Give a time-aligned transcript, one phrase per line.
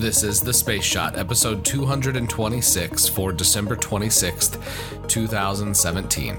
[0.00, 6.38] This is The Space Shot, episode 226 for December 26th, 2017.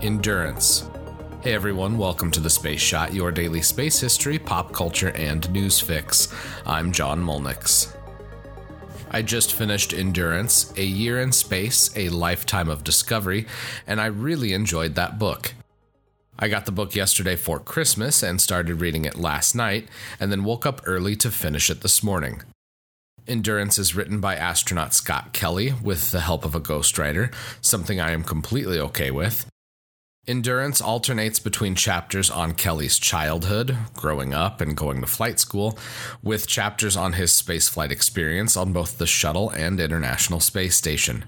[0.00, 0.88] Endurance.
[1.42, 5.80] Hey everyone, welcome to The Space Shot, your daily space history, pop culture, and news
[5.80, 6.32] fix.
[6.64, 7.96] I'm John Mulnix.
[9.10, 13.48] I just finished Endurance, A Year in Space, A Lifetime of Discovery,
[13.88, 15.52] and I really enjoyed that book.
[16.38, 19.88] I got the book yesterday for Christmas and started reading it last night,
[20.20, 22.42] and then woke up early to finish it this morning.
[23.28, 28.12] Endurance is written by astronaut Scott Kelly with the help of a ghostwriter, something I
[28.12, 29.46] am completely okay with.
[30.26, 35.78] Endurance alternates between chapters on Kelly's childhood, growing up, and going to flight school,
[36.22, 41.26] with chapters on his spaceflight experience on both the shuttle and International Space Station.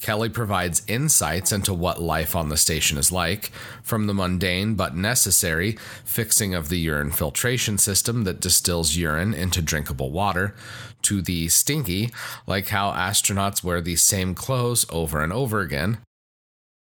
[0.00, 3.50] Kelly provides insights into what life on the station is like,
[3.82, 9.62] from the mundane but necessary fixing of the urine filtration system that distills urine into
[9.62, 10.54] drinkable water,
[11.02, 12.10] to the stinky,
[12.46, 15.98] like how astronauts wear the same clothes over and over again.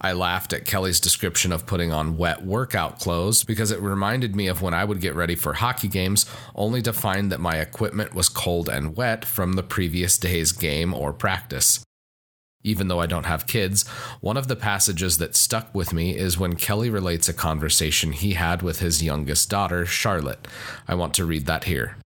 [0.00, 4.46] I laughed at Kelly's description of putting on wet workout clothes because it reminded me
[4.46, 8.14] of when I would get ready for hockey games only to find that my equipment
[8.14, 11.82] was cold and wet from the previous day's game or practice.
[12.64, 13.86] Even though I don't have kids,
[14.20, 18.34] one of the passages that stuck with me is when Kelly relates a conversation he
[18.34, 20.48] had with his youngest daughter, Charlotte.
[20.86, 21.96] I want to read that here.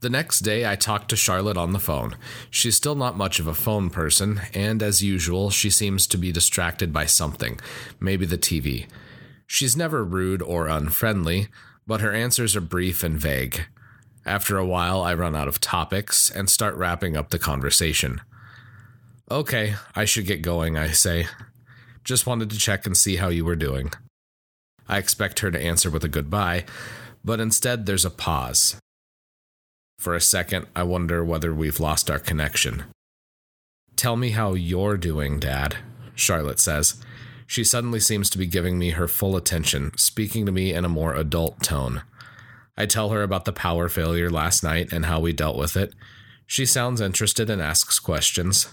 [0.00, 2.16] The next day, I talked to Charlotte on the phone.
[2.50, 6.30] She's still not much of a phone person, and as usual, she seems to be
[6.30, 7.60] distracted by something,
[7.98, 8.86] maybe the TV.
[9.46, 11.48] She's never rude or unfriendly,
[11.84, 13.62] but her answers are brief and vague.
[14.24, 18.20] After a while, I run out of topics and start wrapping up the conversation.
[19.30, 21.26] Okay, I should get going, I say.
[22.02, 23.90] Just wanted to check and see how you were doing.
[24.88, 26.64] I expect her to answer with a goodbye,
[27.22, 28.76] but instead there's a pause.
[29.98, 32.84] For a second, I wonder whether we've lost our connection.
[33.96, 35.76] Tell me how you're doing, Dad,
[36.14, 36.94] Charlotte says.
[37.46, 40.88] She suddenly seems to be giving me her full attention, speaking to me in a
[40.88, 42.02] more adult tone.
[42.78, 45.92] I tell her about the power failure last night and how we dealt with it.
[46.46, 48.68] She sounds interested and asks questions.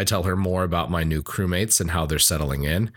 [0.00, 2.90] I tell her more about my new crewmates and how they're settling in.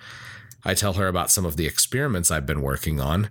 [0.63, 3.29] I tell her about some of the experiments I've been working on,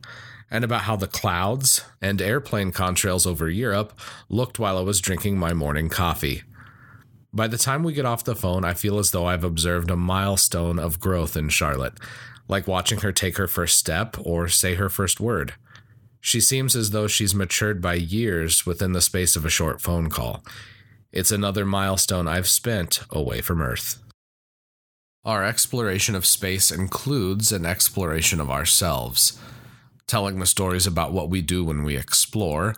[0.51, 5.39] and about how the clouds and airplane contrails over Europe looked while I was drinking
[5.39, 6.43] my morning coffee.
[7.33, 9.97] By the time we get off the phone, I feel as though I've observed a
[9.97, 11.95] milestone of growth in Charlotte,
[12.49, 15.55] like watching her take her first step or say her first word.
[16.21, 20.11] She seems as though she's matured by years within the space of a short phone
[20.11, 20.45] call.
[21.13, 24.03] It's another milestone I've spent away from Earth.
[25.27, 29.39] Our exploration of space includes an exploration of ourselves,
[30.07, 32.75] telling the stories about what we do when we explore,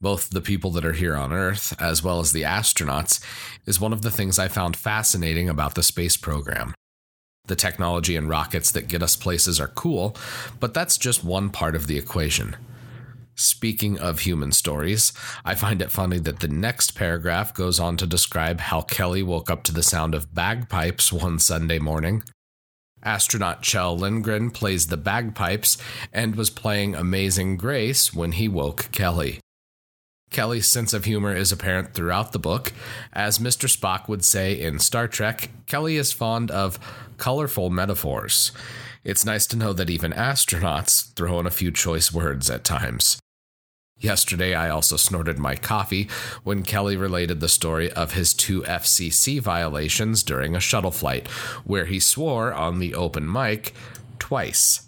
[0.00, 3.24] both the people that are here on Earth as well as the astronauts,
[3.66, 6.74] is one of the things I found fascinating about the space program.
[7.46, 10.16] The technology and rockets that get us places are cool,
[10.58, 12.56] but that's just one part of the equation.
[13.38, 15.12] Speaking of human stories,
[15.44, 19.50] I find it funny that the next paragraph goes on to describe how Kelly woke
[19.50, 22.22] up to the sound of bagpipes one Sunday morning.
[23.02, 25.76] Astronaut Kjell Lindgren plays the bagpipes
[26.14, 29.38] and was playing Amazing Grace when he woke Kelly.
[30.30, 32.72] Kelly's sense of humor is apparent throughout the book.
[33.12, 33.68] As Mr.
[33.68, 36.78] Spock would say in Star Trek, Kelly is fond of
[37.18, 38.50] colorful metaphors.
[39.04, 43.20] It's nice to know that even astronauts throw in a few choice words at times.
[43.98, 46.08] Yesterday, I also snorted my coffee
[46.44, 51.26] when Kelly related the story of his two FCC violations during a shuttle flight,
[51.64, 53.72] where he swore on the open mic
[54.18, 54.86] twice.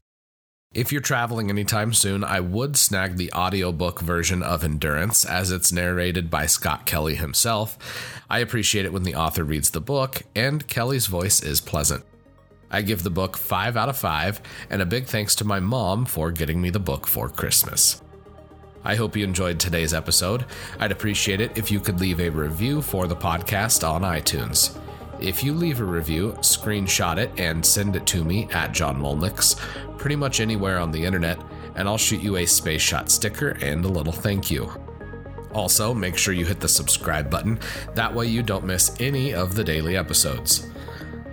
[0.74, 5.72] If you're traveling anytime soon, I would snag the audiobook version of Endurance as it's
[5.72, 7.78] narrated by Scott Kelly himself.
[8.28, 12.04] I appreciate it when the author reads the book, and Kelly's voice is pleasant.
[12.70, 16.04] I give the book 5 out of 5, and a big thanks to my mom
[16.04, 18.02] for getting me the book for Christmas.
[18.84, 20.44] I hope you enjoyed today's episode.
[20.78, 24.78] I'd appreciate it if you could leave a review for the podcast on iTunes.
[25.20, 29.58] If you leave a review, screenshot it and send it to me at John Mulnix,
[29.98, 31.40] pretty much anywhere on the internet,
[31.74, 34.70] and I'll shoot you a Space Shot sticker and a little thank you.
[35.52, 37.58] Also, make sure you hit the subscribe button,
[37.94, 40.68] that way you don't miss any of the daily episodes.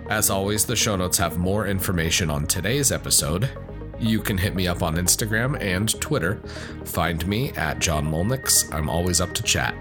[0.08, 3.50] As always, the show notes have more information on today's episode,
[3.98, 6.36] you can hit me up on Instagram and Twitter.
[6.84, 8.72] Find me at John Mulnix.
[8.74, 9.74] I'm always up to chat.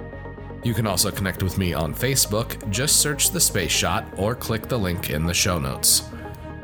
[0.64, 2.70] You can also connect with me on Facebook.
[2.70, 6.10] Just search the Space Shot or click the link in the show notes.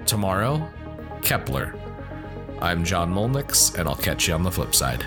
[0.05, 0.67] Tomorrow,
[1.21, 1.75] Kepler.
[2.59, 5.05] I'm John Mulnix, and I'll catch you on the flip side.